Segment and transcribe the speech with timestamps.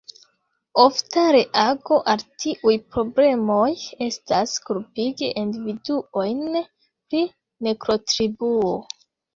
[0.83, 3.67] Ofta reago al tiuj problemoj
[4.09, 7.25] estas, kulpigi individuojn pri
[7.71, 8.79] nekontribuo.